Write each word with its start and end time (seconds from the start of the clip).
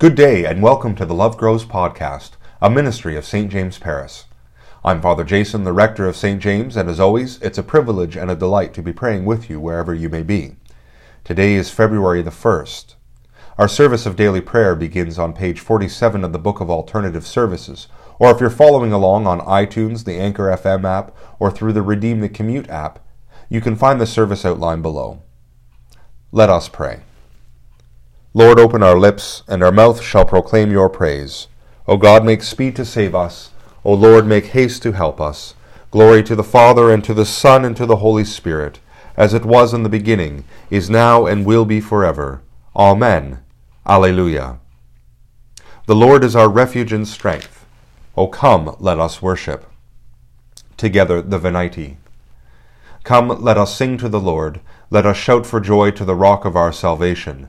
Good 0.00 0.14
day 0.14 0.46
and 0.46 0.62
welcome 0.62 0.94
to 0.94 1.04
the 1.04 1.12
Love 1.12 1.36
Grows 1.36 1.66
podcast, 1.66 2.30
a 2.62 2.70
ministry 2.70 3.18
of 3.18 3.26
St. 3.26 3.52
James 3.52 3.78
Paris. 3.78 4.24
I'm 4.82 5.02
Father 5.02 5.24
Jason, 5.24 5.64
the 5.64 5.74
rector 5.74 6.08
of 6.08 6.16
St. 6.16 6.40
James, 6.40 6.74
and 6.74 6.88
as 6.88 6.98
always, 6.98 7.38
it's 7.42 7.58
a 7.58 7.62
privilege 7.62 8.16
and 8.16 8.30
a 8.30 8.34
delight 8.34 8.72
to 8.72 8.82
be 8.82 8.94
praying 8.94 9.26
with 9.26 9.50
you 9.50 9.60
wherever 9.60 9.92
you 9.92 10.08
may 10.08 10.22
be. 10.22 10.56
Today 11.22 11.52
is 11.52 11.68
February 11.68 12.22
the 12.22 12.30
1st. 12.30 12.94
Our 13.58 13.68
service 13.68 14.06
of 14.06 14.16
daily 14.16 14.40
prayer 14.40 14.74
begins 14.74 15.18
on 15.18 15.34
page 15.34 15.60
47 15.60 16.24
of 16.24 16.32
the 16.32 16.38
Book 16.38 16.60
of 16.60 16.70
Alternative 16.70 17.26
Services, 17.26 17.86
or 18.18 18.30
if 18.30 18.40
you're 18.40 18.48
following 18.48 18.94
along 18.94 19.26
on 19.26 19.40
iTunes, 19.40 20.06
the 20.06 20.18
Anchor 20.18 20.44
FM 20.44 20.84
app, 20.84 21.14
or 21.38 21.50
through 21.50 21.74
the 21.74 21.82
Redeem 21.82 22.20
the 22.20 22.30
Commute 22.30 22.70
app, 22.70 23.04
you 23.50 23.60
can 23.60 23.76
find 23.76 24.00
the 24.00 24.06
service 24.06 24.46
outline 24.46 24.80
below. 24.80 25.22
Let 26.32 26.48
us 26.48 26.70
pray. 26.70 27.00
Lord, 28.32 28.60
open 28.60 28.80
our 28.80 28.96
lips, 28.96 29.42
and 29.48 29.60
our 29.60 29.72
mouth 29.72 30.00
shall 30.00 30.24
proclaim 30.24 30.70
your 30.70 30.88
praise. 30.88 31.48
O 31.88 31.96
God, 31.96 32.24
make 32.24 32.44
speed 32.44 32.76
to 32.76 32.84
save 32.84 33.12
us. 33.12 33.50
O 33.84 33.92
Lord, 33.92 34.24
make 34.24 34.46
haste 34.46 34.84
to 34.84 34.92
help 34.92 35.20
us. 35.20 35.54
Glory 35.90 36.22
to 36.22 36.36
the 36.36 36.44
Father, 36.44 36.92
and 36.92 37.02
to 37.02 37.12
the 37.12 37.26
Son, 37.26 37.64
and 37.64 37.76
to 37.76 37.86
the 37.86 37.96
Holy 37.96 38.24
Spirit, 38.24 38.78
as 39.16 39.34
it 39.34 39.44
was 39.44 39.74
in 39.74 39.82
the 39.82 39.88
beginning, 39.88 40.44
is 40.70 40.88
now, 40.88 41.26
and 41.26 41.44
will 41.44 41.64
be 41.64 41.80
forever. 41.80 42.40
Amen. 42.76 43.40
Alleluia. 43.84 44.60
The 45.86 45.96
Lord 45.96 46.22
is 46.22 46.36
our 46.36 46.48
refuge 46.48 46.92
and 46.92 47.08
strength. 47.08 47.66
O 48.16 48.28
come, 48.28 48.76
let 48.78 49.00
us 49.00 49.20
worship. 49.20 49.66
Together 50.76 51.20
the 51.20 51.38
Venite. 51.38 51.96
Come, 53.02 53.28
let 53.42 53.58
us 53.58 53.74
sing 53.74 53.98
to 53.98 54.08
the 54.08 54.20
Lord. 54.20 54.60
Let 54.88 55.04
us 55.04 55.16
shout 55.16 55.46
for 55.46 55.58
joy 55.58 55.90
to 55.92 56.04
the 56.04 56.14
rock 56.14 56.44
of 56.44 56.54
our 56.54 56.72
salvation. 56.72 57.48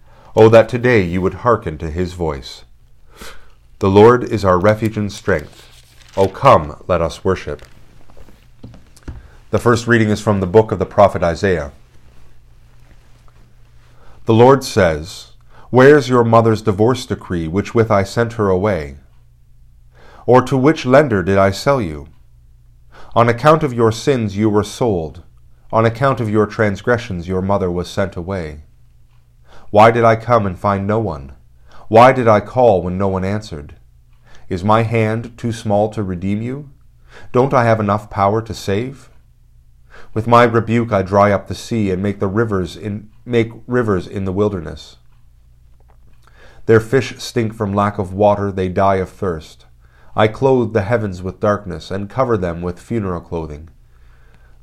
Oh, 0.33 0.47
that 0.47 0.69
today 0.69 1.01
you 1.01 1.21
would 1.21 1.43
hearken 1.43 1.77
to 1.79 1.91
his 1.91 2.13
voice. 2.13 2.63
The 3.79 3.89
Lord 3.89 4.23
is 4.23 4.45
our 4.45 4.57
refuge 4.57 4.95
and 4.95 5.11
strength. 5.11 5.67
Oh, 6.15 6.29
come, 6.29 6.81
let 6.87 7.01
us 7.01 7.25
worship. 7.25 7.63
The 9.49 9.59
first 9.59 9.87
reading 9.87 10.09
is 10.09 10.21
from 10.21 10.39
the 10.39 10.47
book 10.47 10.71
of 10.71 10.79
the 10.79 10.85
prophet 10.85 11.21
Isaiah. 11.21 11.73
The 14.23 14.33
Lord 14.33 14.63
says, 14.63 15.33
Where's 15.69 16.07
your 16.07 16.23
mother's 16.23 16.61
divorce 16.61 17.05
decree, 17.05 17.49
which 17.49 17.75
with 17.75 17.91
I 17.91 18.03
sent 18.03 18.33
her 18.33 18.47
away? 18.47 18.95
Or 20.25 20.41
to 20.43 20.55
which 20.55 20.85
lender 20.85 21.21
did 21.23 21.37
I 21.37 21.51
sell 21.51 21.81
you? 21.81 22.07
On 23.13 23.27
account 23.27 23.63
of 23.63 23.73
your 23.73 23.91
sins 23.91 24.37
you 24.37 24.49
were 24.49 24.63
sold. 24.63 25.23
On 25.73 25.85
account 25.85 26.21
of 26.21 26.29
your 26.29 26.45
transgressions 26.45 27.27
your 27.27 27.41
mother 27.41 27.69
was 27.69 27.89
sent 27.89 28.15
away. 28.15 28.63
Why 29.71 29.89
did 29.89 30.03
I 30.03 30.17
come 30.17 30.45
and 30.45 30.59
find 30.59 30.85
no 30.85 30.99
one? 30.99 31.31
Why 31.87 32.11
did 32.11 32.27
I 32.27 32.41
call 32.41 32.81
when 32.81 32.97
no 32.97 33.07
one 33.07 33.23
answered? 33.23 33.75
Is 34.49 34.65
my 34.65 34.83
hand 34.83 35.37
too 35.37 35.53
small 35.53 35.89
to 35.91 36.03
redeem 36.03 36.41
you? 36.41 36.71
Don't 37.31 37.53
I 37.53 37.63
have 37.63 37.79
enough 37.79 38.09
power 38.09 38.41
to 38.41 38.53
save? 38.53 39.09
With 40.13 40.27
my 40.27 40.43
rebuke 40.43 40.91
I 40.91 41.03
dry 41.03 41.31
up 41.31 41.47
the 41.47 41.55
sea 41.55 41.89
and 41.89 42.03
make 42.03 42.19
the 42.19 42.27
rivers 42.27 42.75
in 42.75 43.11
make 43.23 43.51
rivers 43.65 44.07
in 44.07 44.25
the 44.25 44.33
wilderness. 44.33 44.97
Their 46.65 46.81
fish 46.81 47.17
stink 47.19 47.53
from 47.53 47.73
lack 47.73 47.97
of 47.97 48.13
water, 48.13 48.51
they 48.51 48.67
die 48.67 48.95
of 48.95 49.09
thirst. 49.09 49.67
I 50.17 50.27
clothe 50.27 50.73
the 50.73 50.81
heavens 50.81 51.23
with 51.23 51.39
darkness 51.39 51.91
and 51.91 52.09
cover 52.09 52.35
them 52.35 52.61
with 52.61 52.77
funeral 52.77 53.21
clothing. 53.21 53.69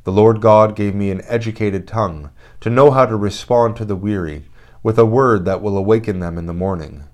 The 0.05 0.13
Lord 0.13 0.43
God 0.43 0.77
gave 0.77 0.95
me 0.95 1.11
an 1.11 1.23
educated 1.25 1.89
tongue 1.89 2.31
to 2.61 2.69
know 2.69 2.91
how 2.91 3.07
to 3.07 3.17
respond 3.17 3.77
to 3.77 3.87
the 3.87 3.97
weary 3.97 4.45
with 4.89 4.99
a 4.99 5.05
word 5.05 5.45
that 5.45 5.61
will 5.61 5.77
awaken 5.77 6.19
them 6.19 6.39
in 6.39 6.47
the 6.47 6.55
morning. 6.55 7.05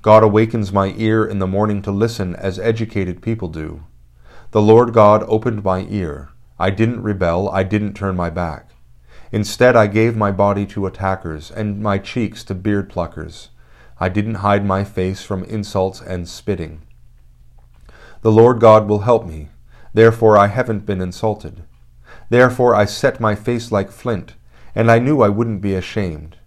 God 0.00 0.22
awakens 0.22 0.72
my 0.72 0.94
ear 0.96 1.26
in 1.26 1.40
the 1.40 1.46
morning 1.46 1.82
to 1.82 1.90
listen 1.90 2.34
as 2.36 2.58
educated 2.58 3.20
people 3.20 3.48
do. 3.48 3.84
The 4.52 4.62
Lord 4.62 4.94
God 4.94 5.22
opened 5.28 5.62
my 5.62 5.84
ear. 5.90 6.30
I 6.58 6.70
didn't 6.70 7.02
rebel, 7.02 7.50
I 7.50 7.64
didn't 7.64 7.92
turn 7.92 8.16
my 8.16 8.30
back. 8.30 8.70
Instead, 9.30 9.76
I 9.76 9.88
gave 9.88 10.16
my 10.16 10.32
body 10.32 10.64
to 10.68 10.86
attackers 10.86 11.50
and 11.50 11.82
my 11.82 11.98
cheeks 11.98 12.42
to 12.44 12.54
beard 12.54 12.88
pluckers. 12.88 13.48
I 14.00 14.08
didn't 14.08 14.36
hide 14.36 14.64
my 14.64 14.82
face 14.82 15.22
from 15.22 15.44
insults 15.44 16.00
and 16.00 16.26
spitting. 16.26 16.80
The 18.22 18.32
Lord 18.32 18.58
God 18.58 18.88
will 18.88 19.00
help 19.00 19.26
me. 19.26 19.50
Therefore, 19.92 20.38
I 20.38 20.46
haven't 20.46 20.86
been 20.86 21.02
insulted. 21.02 21.64
Therefore, 22.30 22.74
I 22.74 22.86
set 22.86 23.20
my 23.20 23.34
face 23.34 23.70
like 23.70 23.90
flint, 23.90 24.32
and 24.74 24.90
I 24.90 24.98
knew 24.98 25.20
I 25.20 25.28
wouldn't 25.28 25.60
be 25.60 25.74
ashamed. 25.74 26.38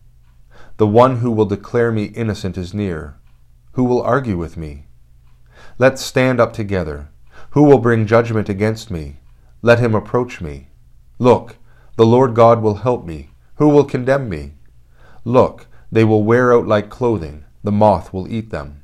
The 0.77 0.87
one 0.87 1.17
who 1.17 1.31
will 1.31 1.45
declare 1.45 1.91
me 1.91 2.05
innocent 2.05 2.57
is 2.57 2.73
near. 2.73 3.15
Who 3.73 3.85
will 3.85 4.01
argue 4.01 4.37
with 4.37 4.57
me? 4.57 4.87
Let's 5.77 6.01
stand 6.01 6.41
up 6.41 6.51
together. 6.51 7.09
Who 7.51 7.63
will 7.63 7.79
bring 7.79 8.05
judgment 8.05 8.49
against 8.49 8.91
me? 8.91 9.17
Let 9.61 9.79
him 9.79 9.95
approach 9.95 10.41
me. 10.41 10.67
Look, 11.17 11.55
the 11.95 12.05
Lord 12.05 12.35
God 12.35 12.61
will 12.61 12.75
help 12.75 13.05
me. 13.05 13.29
Who 13.55 13.69
will 13.69 13.85
condemn 13.85 14.27
me? 14.27 14.55
Look, 15.23 15.67
they 15.89 16.03
will 16.03 16.23
wear 16.23 16.53
out 16.53 16.67
like 16.67 16.89
clothing. 16.89 17.45
The 17.63 17.71
moth 17.71 18.11
will 18.11 18.27
eat 18.27 18.49
them. 18.49 18.83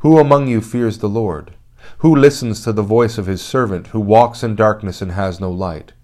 Who 0.00 0.18
among 0.18 0.46
you 0.46 0.60
fears 0.60 0.98
the 0.98 1.08
Lord? 1.08 1.54
Who 1.98 2.14
listens 2.14 2.62
to 2.62 2.72
the 2.72 2.82
voice 2.82 3.18
of 3.18 3.26
his 3.26 3.42
servant, 3.42 3.88
who 3.88 4.00
walks 4.00 4.44
in 4.44 4.54
darkness 4.54 5.02
and 5.02 5.12
has 5.12 5.40
no 5.40 5.50
light? 5.50 5.94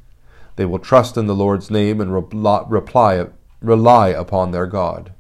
They 0.57 0.65
will 0.65 0.81
trust 0.81 1.17
in 1.17 1.29
the 1.29 1.37
Lord's 1.37 1.71
name 1.71 2.01
and 2.01 2.13
reply 2.13 3.15
rely 3.61 4.09
upon 4.09 4.51
their 4.51 4.67
God. 4.67 5.13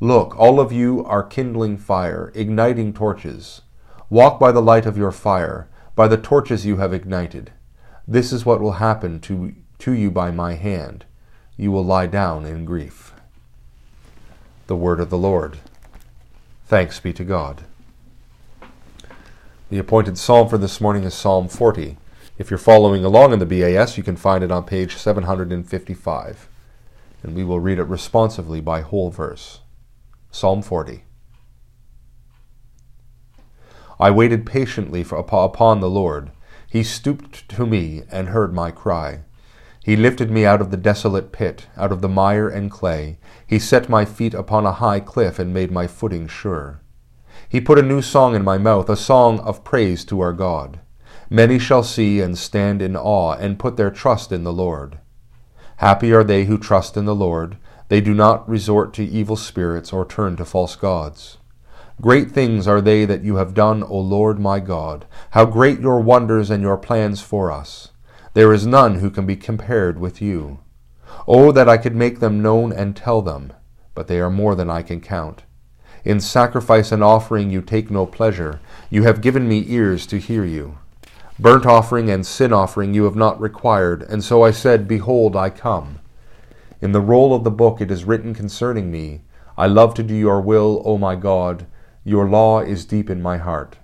Look, 0.00 0.38
all 0.38 0.60
of 0.60 0.72
you 0.72 1.04
are 1.04 1.22
kindling 1.22 1.78
fire, 1.78 2.32
igniting 2.34 2.92
torches. 2.92 3.62
Walk 4.10 4.38
by 4.38 4.52
the 4.52 4.62
light 4.62 4.86
of 4.86 4.96
your 4.96 5.12
fire, 5.12 5.68
by 5.94 6.08
the 6.08 6.16
torches 6.16 6.66
you 6.66 6.78
have 6.78 6.92
ignited. 6.92 7.52
This 8.06 8.32
is 8.32 8.44
what 8.44 8.60
will 8.60 8.72
happen 8.72 9.20
to, 9.20 9.54
to 9.78 9.92
you 9.92 10.10
by 10.10 10.30
my 10.30 10.54
hand. 10.54 11.04
You 11.56 11.70
will 11.70 11.84
lie 11.84 12.06
down 12.06 12.44
in 12.44 12.64
grief. 12.64 13.12
The 14.66 14.76
word 14.76 15.00
of 15.00 15.10
the 15.10 15.18
Lord. 15.18 15.58
Thanks 16.66 16.98
be 16.98 17.12
to 17.12 17.24
God. 17.24 17.62
The 19.70 19.78
appointed 19.78 20.18
psalm 20.18 20.48
for 20.48 20.58
this 20.58 20.80
morning 20.80 21.04
is 21.04 21.14
Psalm 21.14 21.48
40. 21.48 21.96
If 22.38 22.50
you're 22.50 22.58
following 22.58 23.04
along 23.04 23.32
in 23.32 23.38
the 23.38 23.46
BAS, 23.46 23.96
you 23.96 24.02
can 24.02 24.16
find 24.16 24.42
it 24.42 24.50
on 24.50 24.64
page 24.64 24.96
755 24.96 26.48
and 27.22 27.34
we 27.34 27.44
will 27.44 27.60
read 27.60 27.78
it 27.78 27.84
responsively 27.84 28.60
by 28.60 28.80
whole 28.80 29.10
verse. 29.10 29.60
Psalm 30.30 30.62
40. 30.62 31.04
I 34.00 34.10
waited 34.10 34.46
patiently 34.46 35.04
for, 35.04 35.18
upon 35.18 35.80
the 35.80 35.90
Lord. 35.90 36.30
He 36.68 36.82
stooped 36.82 37.48
to 37.50 37.66
me 37.66 38.02
and 38.10 38.28
heard 38.28 38.52
my 38.52 38.70
cry. 38.70 39.20
He 39.84 39.96
lifted 39.96 40.30
me 40.30 40.44
out 40.44 40.60
of 40.60 40.70
the 40.70 40.76
desolate 40.76 41.32
pit, 41.32 41.66
out 41.76 41.92
of 41.92 42.00
the 42.00 42.08
mire 42.08 42.48
and 42.48 42.70
clay. 42.70 43.18
He 43.46 43.58
set 43.58 43.88
my 43.88 44.04
feet 44.04 44.32
upon 44.32 44.64
a 44.64 44.72
high 44.72 45.00
cliff 45.00 45.38
and 45.38 45.52
made 45.52 45.70
my 45.70 45.86
footing 45.86 46.28
sure. 46.28 46.80
He 47.48 47.60
put 47.60 47.78
a 47.78 47.82
new 47.82 48.00
song 48.00 48.34
in 48.34 48.42
my 48.42 48.58
mouth, 48.58 48.88
a 48.88 48.96
song 48.96 49.38
of 49.40 49.64
praise 49.64 50.04
to 50.06 50.20
our 50.20 50.32
God. 50.32 50.80
Many 51.28 51.58
shall 51.58 51.82
see 51.82 52.20
and 52.20 52.38
stand 52.38 52.80
in 52.80 52.96
awe 52.96 53.32
and 53.32 53.58
put 53.58 53.76
their 53.76 53.90
trust 53.90 54.32
in 54.32 54.44
the 54.44 54.52
Lord. 54.52 54.98
Happy 55.82 56.12
are 56.12 56.22
they 56.22 56.44
who 56.44 56.58
trust 56.58 56.96
in 56.96 57.06
the 57.06 57.14
Lord. 57.14 57.56
They 57.88 58.00
do 58.00 58.14
not 58.14 58.48
resort 58.48 58.94
to 58.94 59.04
evil 59.04 59.34
spirits 59.34 59.92
or 59.92 60.06
turn 60.06 60.36
to 60.36 60.44
false 60.44 60.76
gods. 60.76 61.38
Great 62.00 62.30
things 62.30 62.68
are 62.68 62.80
they 62.80 63.04
that 63.04 63.24
you 63.24 63.34
have 63.34 63.52
done, 63.52 63.82
O 63.82 63.98
Lord 63.98 64.38
my 64.38 64.60
God. 64.60 65.06
How 65.30 65.44
great 65.44 65.80
your 65.80 65.98
wonders 65.98 66.50
and 66.50 66.62
your 66.62 66.76
plans 66.76 67.20
for 67.20 67.50
us. 67.50 67.88
There 68.32 68.52
is 68.52 68.64
none 68.64 69.00
who 69.00 69.10
can 69.10 69.26
be 69.26 69.34
compared 69.34 69.98
with 69.98 70.22
you. 70.22 70.60
Oh, 71.26 71.50
that 71.50 71.68
I 71.68 71.78
could 71.78 71.96
make 71.96 72.20
them 72.20 72.40
known 72.40 72.72
and 72.72 72.94
tell 72.94 73.20
them, 73.20 73.52
but 73.96 74.06
they 74.06 74.20
are 74.20 74.30
more 74.30 74.54
than 74.54 74.70
I 74.70 74.82
can 74.82 75.00
count. 75.00 75.42
In 76.04 76.20
sacrifice 76.20 76.92
and 76.92 77.02
offering 77.02 77.50
you 77.50 77.60
take 77.60 77.90
no 77.90 78.06
pleasure. 78.06 78.60
You 78.88 79.02
have 79.02 79.20
given 79.20 79.48
me 79.48 79.64
ears 79.66 80.06
to 80.06 80.20
hear 80.20 80.44
you. 80.44 80.78
Burnt 81.38 81.64
offering 81.64 82.10
and 82.10 82.26
sin 82.26 82.52
offering 82.52 82.92
you 82.92 83.04
have 83.04 83.16
not 83.16 83.40
required, 83.40 84.02
and 84.02 84.22
so 84.22 84.42
I 84.42 84.50
said, 84.50 84.86
Behold, 84.86 85.34
I 85.34 85.50
come. 85.50 85.98
In 86.80 86.92
the 86.92 87.00
roll 87.00 87.34
of 87.34 87.42
the 87.42 87.50
book 87.50 87.80
it 87.80 87.90
is 87.90 88.04
written 88.04 88.34
concerning 88.34 88.90
me, 88.90 89.22
I 89.56 89.66
love 89.66 89.94
to 89.94 90.02
do 90.02 90.14
your 90.14 90.40
will, 90.40 90.82
O 90.84 90.98
my 90.98 91.14
God. 91.14 91.66
Your 92.04 92.28
law 92.28 92.60
is 92.60 92.84
deep 92.84 93.08
in 93.08 93.22
my 93.22 93.38
heart. 93.38 93.78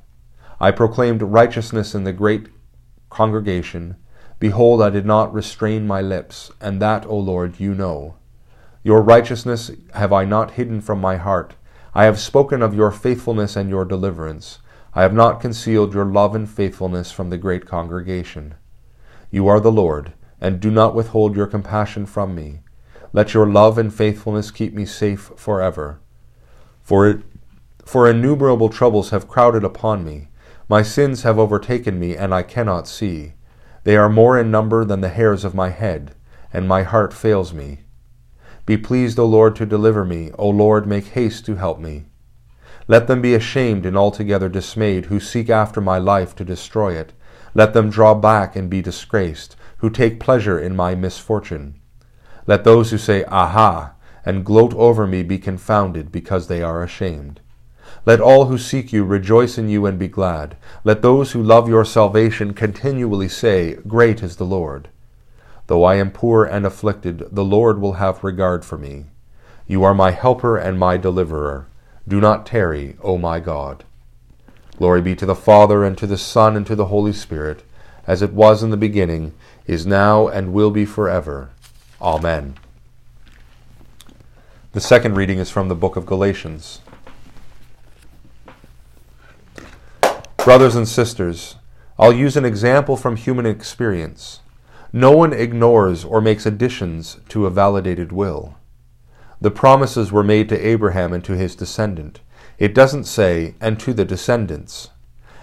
I 0.61 0.73
proclaimed 0.73 1.23
righteousness 1.23 1.95
in 1.95 2.05
the 2.05 2.13
great 2.13 2.49
congregation. 3.11 3.97
Behold, 4.39 4.83
I 4.83 4.91
did 4.91 5.07
not 5.07 5.33
restrain 5.33 5.87
my 5.87 6.01
lips, 6.03 6.51
and 6.61 6.83
that, 6.83 7.07
O 7.07 7.17
Lord, 7.17 7.59
you 7.59 7.75
know. 7.75 8.17
Your 8.83 9.03
righteousness 9.03 9.71
have 9.95 10.13
I 10.13 10.25
not 10.25 10.53
hidden 10.53 10.81
from 10.81 11.01
my 11.01 11.17
heart. 11.17 11.55
I 11.95 12.05
have 12.05 12.19
spoken 12.19 12.63
of 12.63 12.75
your 12.75 12.91
faithfulness 12.91 13.57
and 13.57 13.71
your 13.71 13.85
deliverance. 13.85 14.59
I 14.99 15.03
have 15.03 15.15
not 15.15 15.41
concealed 15.41 15.95
your 15.95 16.07
love 16.07 16.35
and 16.35 16.51
faithfulness 16.51 17.13
from 17.13 17.31
the 17.31 17.39
great 17.39 17.67
congregation. 17.67 18.57
You 19.31 19.47
are 19.47 19.61
the 19.61 19.71
Lord, 19.71 20.13
and 20.41 20.59
do 20.59 20.73
not 20.73 20.93
withhold 20.93 21.37
your 21.37 21.47
compassion 21.47 22.05
from 22.05 22.35
me. 22.35 22.63
Let 23.13 23.33
your 23.33 23.47
love 23.47 23.79
and 23.79 23.95
faithfulness 23.95 24.51
keep 24.51 24.75
me 24.75 24.85
safe 24.85 25.31
forever. 25.37 26.01
For, 26.83 27.09
it, 27.09 27.21
for 27.85 28.11
innumerable 28.11 28.69
troubles 28.71 29.11
have 29.11 29.29
crowded 29.29 29.63
upon 29.63 30.05
me. 30.05 30.31
My 30.69 30.83
sins 30.83 31.23
have 31.23 31.39
overtaken 31.39 32.01
me, 32.01 32.17
and 32.17 32.35
I 32.35 32.43
cannot 32.43 32.89
see. 32.89 33.35
They 33.85 33.97
are 33.97 34.09
more 34.09 34.37
in 34.37 34.51
number 34.51 34.85
than 34.85 35.01
the 35.01 35.11
hairs 35.11 35.45
of 35.45 35.55
my 35.55 35.69
head, 35.69 36.17
and 36.53 36.67
my 36.67 36.83
heart 36.83 37.13
fails 37.13 37.55
me. 37.55 37.83
Be 38.67 38.77
pleased, 38.77 39.21
O 39.21 39.27
Lord, 39.27 39.55
to 39.55 39.65
deliver 39.65 40.05
me. 40.05 40.33
O 40.37 40.49
Lord, 40.49 40.89
make 40.89 41.07
haste 41.11 41.47
to 41.47 41.55
help 41.55 41.79
me. 41.79 42.07
Let 42.89 43.07
them 43.07 43.21
be 43.21 43.35
ashamed 43.35 43.85
and 43.85 43.99
altogether 43.99 44.49
dismayed 44.49 45.07
who 45.07 45.21
seek 45.21 45.51
after 45.51 45.79
my 45.81 45.99
life 45.99 46.35
to 46.37 46.45
destroy 46.45 46.95
it. 46.95 47.13
Let 47.55 47.75
them 47.75 47.91
draw 47.91 48.15
back 48.15 48.57
and 48.57 48.71
be 48.71 48.81
disgraced, 48.81 49.57
who 49.79 49.91
take 49.91 50.19
pleasure 50.19 50.59
in 50.59 50.75
my 50.75 50.95
misfortune. 50.95 51.75
Let 52.47 52.65
those 52.65 52.91
who 52.91 52.97
say, 52.97 53.25
Aha, 53.25 53.93
and 54.25 54.45
gloat 54.45 54.73
over 54.75 55.07
me 55.07 55.23
be 55.23 55.39
confounded 55.39 56.11
because 56.11 56.49
they 56.49 56.63
are 56.63 56.83
ashamed. 56.83 57.41
Let 58.07 58.21
all 58.23 58.47
who 58.47 58.57
seek 58.57 58.91
you 58.91 59.05
rejoice 59.05 59.59
in 59.59 59.69
you 59.69 59.85
and 59.85 59.99
be 59.99 60.09
glad. 60.09 60.57
Let 60.83 61.03
those 61.03 61.33
who 61.33 61.43
love 61.43 61.69
your 61.69 61.85
salvation 61.85 62.55
continually 62.55 63.29
say, 63.29 63.75
Great 63.87 64.23
is 64.23 64.37
the 64.37 64.47
Lord. 64.47 64.89
Though 65.67 65.85
I 65.85 65.97
am 65.97 66.11
poor 66.11 66.45
and 66.45 66.65
afflicted, 66.65 67.29
the 67.31 67.45
Lord 67.45 67.81
will 67.83 67.95
have 67.95 68.25
regard 68.25 68.65
for 68.65 68.79
me. 68.79 69.07
You 69.67 69.85
are 69.85 69.95
my 69.95 70.13
helper 70.13 70.57
and 70.57 70.79
my 70.79 70.97
deliverer. 70.97 71.67
Do 72.09 72.23
not 72.23 72.47
tarry, 72.47 72.97
O 73.03 73.19
my 73.19 73.39
God. 73.39 73.85
Glory 74.79 75.03
be 75.03 75.15
to 75.15 75.27
the 75.27 75.35
Father, 75.35 75.85
and 75.85 75.99
to 75.99 76.07
the 76.07 76.17
Son, 76.17 76.57
and 76.57 76.67
to 76.67 76.75
the 76.75 76.87
Holy 76.87 77.13
Spirit, 77.13 77.63
as 78.07 78.23
it 78.23 78.33
was 78.33 78.63
in 78.63 78.71
the 78.71 78.79
beginning, 78.79 79.35
is 79.67 79.85
now, 79.85 80.27
and 80.27 80.55
will 80.55 80.71
be 80.71 80.87
forever. 80.87 81.51
Amen. 82.01 82.55
The 84.73 84.81
second 84.81 85.17
reading 85.17 85.39
is 85.39 85.51
from 85.51 85.69
the 85.69 85.75
book 85.75 85.97
of 85.97 86.07
Galatians. 86.07 86.81
Brothers 90.39 90.77
and 90.77 90.89
sisters, 90.89 91.57
I'll 91.99 92.13
use 92.13 92.39
an 92.39 92.47
example 92.47 92.97
from 92.97 93.17
human 93.17 93.45
experience. 93.45 94.41
No 94.95 95.11
one 95.11 95.35
ignores 95.35 96.07
or 96.07 96.23
makes 96.23 96.47
additions 96.47 97.19
to 97.29 97.45
a 97.45 97.51
validated 97.51 98.13
will. 98.13 98.58
The 99.41 99.51
promises 99.51 100.11
were 100.11 100.25
made 100.25 100.49
to 100.49 100.67
Abraham 100.67 101.13
and 101.13 101.23
to 101.25 101.37
his 101.37 101.55
descendant. 101.55 102.21
It 102.59 102.75
doesn't 102.75 103.05
say, 103.05 103.55
and 103.61 103.79
to 103.81 103.95
the 103.95 104.05
descendants, 104.05 104.89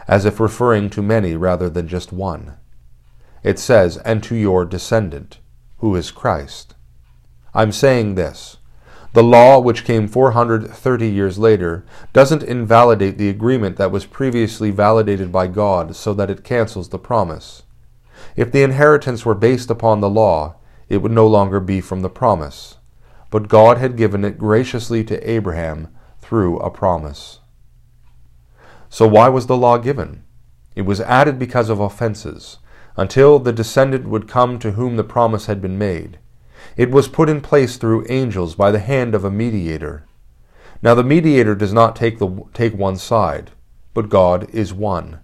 as 0.07 0.25
if 0.25 0.39
referring 0.39 0.89
to 0.91 1.01
many 1.01 1.35
rather 1.35 1.69
than 1.69 1.87
just 1.87 2.11
one. 2.11 2.57
It 3.41 3.57
says, 3.57 3.97
and 3.97 4.21
to 4.23 4.35
your 4.35 4.65
descendant, 4.65 5.39
who 5.77 5.95
is 5.95 6.11
Christ. 6.11 6.75
I'm 7.53 7.71
saying 7.71 8.15
this. 8.15 8.57
The 9.13 9.23
law, 9.23 9.59
which 9.59 9.85
came 9.85 10.09
430 10.09 11.07
years 11.07 11.39
later, 11.39 11.85
doesn't 12.11 12.43
invalidate 12.43 13.17
the 13.17 13.29
agreement 13.29 13.77
that 13.77 13.91
was 13.91 14.05
previously 14.05 14.71
validated 14.71 15.31
by 15.31 15.47
God 15.47 15.95
so 15.95 16.13
that 16.15 16.29
it 16.29 16.43
cancels 16.43 16.89
the 16.89 16.99
promise. 16.99 17.63
If 18.35 18.51
the 18.51 18.63
inheritance 18.63 19.25
were 19.25 19.35
based 19.35 19.69
upon 19.69 20.01
the 20.01 20.09
law, 20.09 20.55
it 20.89 20.97
would 20.97 21.13
no 21.13 21.27
longer 21.27 21.61
be 21.61 21.79
from 21.79 22.01
the 22.01 22.09
promise. 22.09 22.75
But 23.35 23.49
God 23.49 23.79
had 23.79 23.97
given 23.97 24.23
it 24.23 24.37
graciously 24.37 25.03
to 25.03 25.29
Abraham 25.29 25.89
through 26.21 26.57
a 26.59 26.71
promise. 26.71 27.41
So 28.89 29.09
why 29.09 29.27
was 29.27 29.47
the 29.47 29.57
law 29.57 29.77
given? 29.77 30.23
It 30.73 30.83
was 30.83 31.01
added 31.01 31.37
because 31.37 31.67
of 31.67 31.81
offenses, 31.81 32.59
until 32.95 33.39
the 33.39 33.51
descendant 33.51 34.07
would 34.07 34.29
come 34.29 34.57
to 34.59 34.71
whom 34.71 34.95
the 34.95 35.03
promise 35.03 35.47
had 35.47 35.61
been 35.61 35.77
made. 35.77 36.17
It 36.77 36.91
was 36.91 37.09
put 37.09 37.27
in 37.27 37.41
place 37.41 37.75
through 37.75 38.05
angels 38.07 38.55
by 38.55 38.71
the 38.71 38.79
hand 38.79 39.13
of 39.13 39.25
a 39.25 39.29
mediator. 39.29 40.05
Now 40.81 40.95
the 40.95 41.03
mediator 41.03 41.55
does 41.55 41.73
not 41.73 41.93
take, 41.93 42.19
the, 42.19 42.41
take 42.53 42.73
one 42.73 42.95
side, 42.95 43.51
but 43.93 44.07
God 44.07 44.49
is 44.51 44.73
one. 44.73 45.19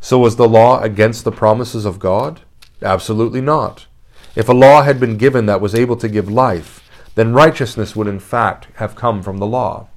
So 0.00 0.18
was 0.18 0.34
the 0.34 0.48
law 0.48 0.80
against 0.80 1.22
the 1.22 1.30
promises 1.30 1.84
of 1.84 2.00
God? 2.00 2.40
Absolutely 2.82 3.40
not. 3.40 3.86
If 4.34 4.48
a 4.48 4.52
law 4.52 4.82
had 4.82 4.98
been 4.98 5.16
given 5.16 5.46
that 5.46 5.60
was 5.60 5.76
able 5.76 5.94
to 5.98 6.08
give 6.08 6.28
life, 6.28 6.82
then 7.16 7.32
righteousness 7.32 7.96
would 7.96 8.06
in 8.06 8.20
fact 8.20 8.68
have 8.74 8.94
come 8.94 9.22
from 9.22 9.38
the 9.38 9.46
law. 9.46 9.88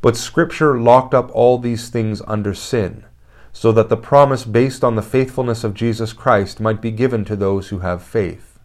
But 0.00 0.16
Scripture 0.16 0.78
locked 0.78 1.14
up 1.14 1.30
all 1.34 1.58
these 1.58 1.88
things 1.88 2.22
under 2.26 2.54
sin, 2.54 3.04
so 3.52 3.72
that 3.72 3.88
the 3.88 3.96
promise 3.96 4.44
based 4.44 4.84
on 4.84 4.96
the 4.96 5.02
faithfulness 5.02 5.64
of 5.64 5.74
Jesus 5.74 6.12
Christ 6.12 6.60
might 6.60 6.82
be 6.82 6.90
given 6.90 7.24
to 7.24 7.36
those 7.36 7.68
who 7.68 7.78
have 7.78 8.02
faith. 8.02 8.58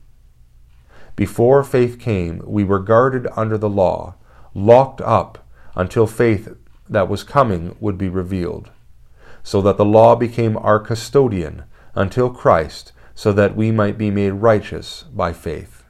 Before 1.15 1.63
faith 1.63 1.97
came, 1.97 2.41
we 2.45 2.65
were 2.65 2.79
guarded 2.79 3.25
under 3.35 3.57
the 3.57 3.69
law, 3.69 4.15
locked 4.53 4.99
up 5.01 5.47
until 5.73 6.05
faith 6.07 6.49
that 6.89 7.07
was 7.07 7.23
coming 7.23 7.77
would 7.79 7.97
be 7.97 8.09
revealed, 8.09 8.69
so 9.43 9.61
that 9.61 9.77
the 9.77 9.85
law 9.85 10.15
became 10.15 10.57
our 10.57 10.79
custodian 10.79 11.63
until 11.95 12.29
Christ, 12.29 12.91
so 13.15 13.31
that 13.31 13.55
we 13.55 13.71
might 13.71 13.97
be 13.97 14.11
made 14.11 14.31
righteous 14.31 15.03
by 15.03 15.31
faith. 15.31 15.80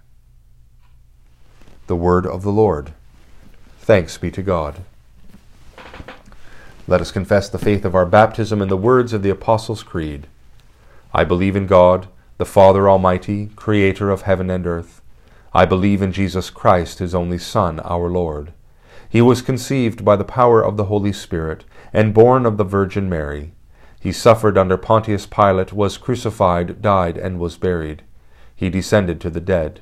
The 1.92 1.98
Word 1.98 2.26
of 2.26 2.44
the 2.44 2.54
Lord. 2.54 2.94
Thanks 3.80 4.18
be 4.18 4.32
to 4.32 4.42
God. 4.42 4.86
Let 6.88 7.02
us 7.02 7.12
confess 7.12 7.50
the 7.50 7.60
faith 7.60 7.84
of 7.84 7.96
our 7.96 8.06
baptism 8.06 8.62
in 8.62 8.70
the 8.70 8.78
words 8.78 9.12
of 9.12 9.24
the 9.24 9.30
Apostles' 9.30 9.84
Creed. 9.84 10.28
I 11.14 11.26
believe 11.26 11.58
in 11.58 11.68
God, 11.68 12.08
the 12.38 12.46
Father 12.46 12.90
Almighty, 12.90 13.50
creator 13.58 14.10
of 14.10 14.22
heaven 14.22 14.50
and 14.50 14.66
earth. 14.66 15.02
I 15.54 15.66
believe 15.66 16.02
in 16.02 16.14
Jesus 16.14 16.50
Christ, 16.50 17.00
his 17.00 17.14
only 17.14 17.38
Son, 17.38 17.82
our 17.82 18.10
Lord. 18.10 18.54
He 19.10 19.22
was 19.22 19.42
conceived 19.42 20.06
by 20.06 20.16
the 20.16 20.24
power 20.24 20.64
of 20.64 20.78
the 20.78 20.86
Holy 20.86 21.12
Spirit, 21.12 21.66
and 21.92 22.14
born 22.14 22.46
of 22.46 22.56
the 22.56 22.64
Virgin 22.64 23.10
Mary. 23.10 23.52
He 24.00 24.14
suffered 24.14 24.58
under 24.58 24.78
Pontius 24.78 25.26
Pilate, 25.26 25.74
was 25.74 25.98
crucified, 25.98 26.82
died, 26.82 27.18
and 27.18 27.38
was 27.38 27.58
buried. 27.58 28.04
He 28.56 28.70
descended 28.70 29.20
to 29.20 29.30
the 29.30 29.42
dead. 29.42 29.82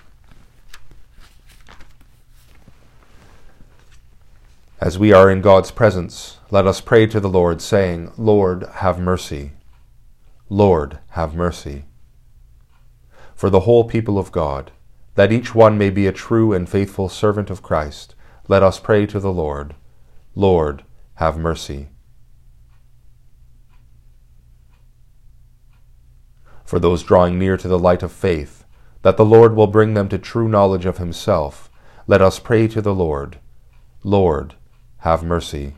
As 4.81 4.97
we 4.97 5.13
are 5.13 5.29
in 5.29 5.41
God's 5.41 5.69
presence, 5.69 6.39
let 6.49 6.65
us 6.65 6.81
pray 6.81 7.05
to 7.05 7.19
the 7.19 7.29
Lord, 7.29 7.61
saying, 7.61 8.11
Lord, 8.17 8.63
have 8.77 8.99
mercy. 8.99 9.51
Lord, 10.49 10.97
have 11.09 11.35
mercy. 11.35 11.85
For 13.35 13.51
the 13.51 13.61
whole 13.61 13.83
people 13.83 14.17
of 14.17 14.31
God, 14.31 14.71
that 15.13 15.31
each 15.31 15.53
one 15.53 15.77
may 15.77 15.91
be 15.91 16.07
a 16.07 16.11
true 16.11 16.51
and 16.51 16.67
faithful 16.67 17.09
servant 17.09 17.51
of 17.51 17.61
Christ, 17.61 18.15
let 18.47 18.63
us 18.63 18.79
pray 18.79 19.05
to 19.05 19.19
the 19.19 19.31
Lord, 19.31 19.75
Lord, 20.33 20.83
have 21.15 21.37
mercy. 21.37 21.89
for 26.71 26.79
those 26.79 27.03
drawing 27.03 27.37
near 27.37 27.57
to 27.57 27.67
the 27.67 27.77
light 27.77 28.01
of 28.01 28.13
faith, 28.13 28.63
that 29.01 29.17
the 29.17 29.25
Lord 29.25 29.57
will 29.57 29.67
bring 29.67 29.93
them 29.93 30.07
to 30.07 30.17
true 30.17 30.47
knowledge 30.47 30.85
of 30.85 30.99
himself, 30.99 31.69
let 32.07 32.21
us 32.21 32.39
pray 32.39 32.65
to 32.69 32.81
the 32.81 32.95
Lord. 32.95 33.39
Lord, 34.05 34.55
have 35.01 35.23
mercy. 35.23 35.75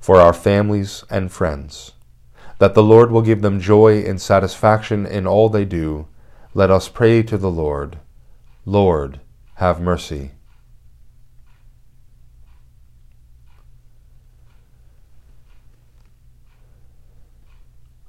For 0.00 0.20
our 0.20 0.32
families 0.32 1.04
and 1.10 1.30
friends, 1.30 1.92
that 2.58 2.74
the 2.74 2.82
Lord 2.82 3.10
will 3.10 3.22
give 3.22 3.42
them 3.42 3.60
joy 3.60 4.02
and 4.02 4.20
satisfaction 4.20 5.06
in 5.06 5.26
all 5.26 5.48
they 5.48 5.64
do, 5.64 6.08
let 6.54 6.70
us 6.70 6.88
pray 6.88 7.22
to 7.22 7.36
the 7.36 7.50
Lord. 7.50 7.98
Lord, 8.64 9.20
have 9.54 9.80
mercy. 9.80 10.32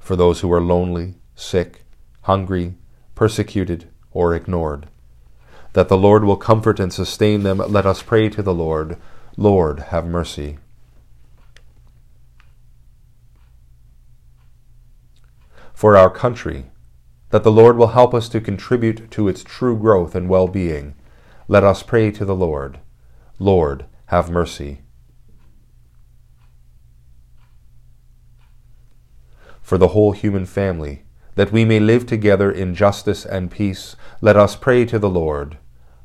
for 0.09 0.15
those 0.15 0.39
who 0.39 0.51
are 0.51 0.59
lonely, 0.59 1.13
sick, 1.35 1.85
hungry, 2.21 2.73
persecuted, 3.13 3.87
or 4.11 4.33
ignored. 4.33 4.87
That 5.73 5.89
the 5.89 5.97
Lord 5.97 6.23
will 6.23 6.37
comfort 6.37 6.79
and 6.79 6.91
sustain 6.91 7.43
them, 7.43 7.59
let 7.59 7.85
us 7.85 8.01
pray 8.01 8.29
to 8.29 8.41
the 8.41 8.53
Lord. 8.53 8.97
Lord, 9.37 9.79
have 9.79 10.05
mercy. 10.05 10.57
For 15.73 15.95
our 15.95 16.09
country, 16.09 16.65
that 17.29 17.43
the 17.43 17.51
Lord 17.51 17.77
will 17.77 17.87
help 17.87 18.13
us 18.13 18.27
to 18.29 18.41
contribute 18.41 19.09
to 19.11 19.27
its 19.27 19.43
true 19.43 19.77
growth 19.77 20.15
and 20.15 20.27
well 20.27 20.47
being, 20.47 20.95
let 21.47 21.63
us 21.63 21.83
pray 21.83 22.11
to 22.11 22.25
the 22.25 22.35
Lord. 22.35 22.79
Lord, 23.37 23.85
have 24.07 24.29
mercy. 24.29 24.81
For 29.61 29.77
the 29.77 29.89
whole 29.89 30.11
human 30.11 30.45
family, 30.45 31.03
that 31.39 31.53
we 31.53 31.63
may 31.63 31.79
live 31.79 32.05
together 32.05 32.51
in 32.51 32.75
justice 32.75 33.23
and 33.25 33.49
peace, 33.49 33.95
let 34.19 34.35
us 34.35 34.57
pray 34.57 34.83
to 34.83 34.99
the 34.99 35.09
Lord. 35.09 35.57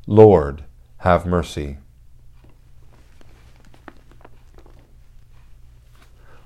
Lord, 0.07 0.63
have 0.99 1.25
mercy. 1.25 1.77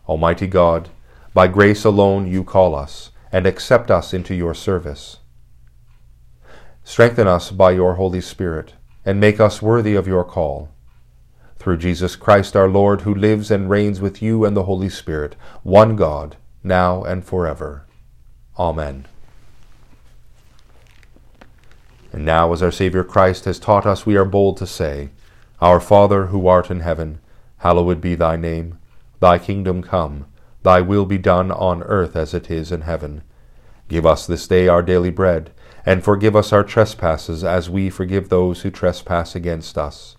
Almighty 0.07 0.47
God, 0.47 0.89
by 1.35 1.47
grace 1.47 1.85
alone 1.85 2.25
you 2.25 2.43
call 2.43 2.73
us, 2.73 3.11
and 3.31 3.45
accept 3.45 3.91
us 3.91 4.11
into 4.11 4.33
your 4.33 4.55
service. 4.55 5.17
Strengthen 6.83 7.27
us 7.27 7.51
by 7.51 7.69
your 7.69 7.93
Holy 7.93 8.21
Spirit, 8.21 8.73
and 9.05 9.19
make 9.19 9.39
us 9.39 9.61
worthy 9.61 9.93
of 9.93 10.07
your 10.07 10.23
call. 10.23 10.69
Through 11.57 11.77
Jesus 11.77 12.15
Christ 12.15 12.55
our 12.55 12.67
Lord, 12.67 13.01
who 13.01 13.13
lives 13.13 13.51
and 13.51 13.69
reigns 13.69 14.01
with 14.01 14.19
you 14.23 14.45
and 14.45 14.57
the 14.57 14.63
Holy 14.63 14.89
Spirit, 14.89 15.35
one 15.61 15.95
God, 15.95 16.37
now 16.63 17.03
and 17.03 17.23
forever. 17.23 17.85
Amen. 18.59 19.05
And 22.11 22.25
now, 22.25 22.51
as 22.51 22.61
our 22.61 22.71
Saviour 22.71 23.05
Christ 23.05 23.45
has 23.45 23.57
taught 23.57 23.85
us, 23.85 24.05
we 24.05 24.17
are 24.17 24.25
bold 24.25 24.57
to 24.57 24.67
say, 24.67 25.11
Our 25.61 25.79
Father, 25.79 26.27
who 26.27 26.45
art 26.47 26.69
in 26.69 26.81
heaven, 26.81 27.19
hallowed 27.59 28.01
be 28.01 28.15
thy 28.15 28.35
name. 28.35 28.77
Thy 29.21 29.37
kingdom 29.37 29.81
come, 29.81 30.25
thy 30.63 30.81
will 30.81 31.05
be 31.05 31.17
done 31.17 31.51
on 31.51 31.83
earth 31.83 32.17
as 32.17 32.33
it 32.33 32.51
is 32.51 32.71
in 32.71 32.81
heaven. 32.81 33.21
Give 33.87 34.05
us 34.05 34.27
this 34.27 34.47
day 34.47 34.67
our 34.67 34.81
daily 34.81 35.09
bread, 35.09 35.51
and 35.85 36.03
forgive 36.03 36.35
us 36.35 36.51
our 36.51 36.63
trespasses 36.63 37.43
as 37.43 37.69
we 37.69 37.89
forgive 37.89 38.27
those 38.27 38.61
who 38.61 38.71
trespass 38.71 39.35
against 39.35 39.77
us. 39.77 40.17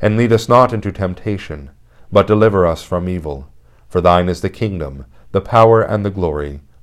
And 0.00 0.16
lead 0.16 0.32
us 0.32 0.48
not 0.48 0.72
into 0.72 0.92
temptation, 0.92 1.70
but 2.12 2.26
deliver 2.26 2.64
us 2.64 2.82
from 2.82 3.08
evil. 3.08 3.48
For 3.88 4.00
thine 4.00 4.28
is 4.28 4.40
the 4.40 4.50
kingdom, 4.50 5.06
the 5.32 5.40
power, 5.40 5.82
and 5.82 6.04
the 6.04 6.10
glory, 6.10 6.60